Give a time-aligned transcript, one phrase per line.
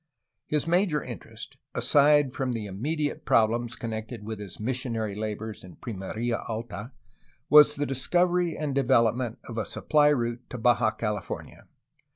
[0.47, 6.39] His major interest, aside from the immediate problems connected with his missionary labors in Pimeria
[6.49, 6.93] Alta,
[7.51, 11.67] was the discovery and development of a supply route to Baja California.